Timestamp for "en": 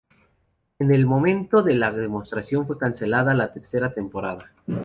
0.79-0.91